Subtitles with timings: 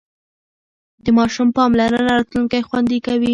[1.03, 3.29] د ماشوم پاملرنه راتلونکی خوندي کوي.